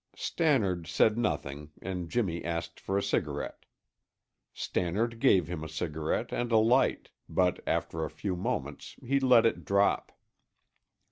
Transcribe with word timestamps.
Stannard 0.15 0.87
said 0.87 1.15
nothing 1.15 1.73
and 1.79 2.09
Jimmy 2.09 2.43
asked 2.43 2.79
for 2.79 2.97
a 2.97 3.03
cigarette. 3.03 3.67
Stannard 4.51 5.19
gave 5.19 5.45
him 5.47 5.63
a 5.63 5.69
cigarette 5.69 6.31
and 6.33 6.51
a 6.51 6.57
light, 6.57 7.11
but 7.29 7.59
after 7.67 8.03
a 8.03 8.09
few 8.09 8.35
moments 8.35 8.95
he 9.05 9.19
let 9.19 9.45
it 9.45 9.63
drop. 9.63 10.11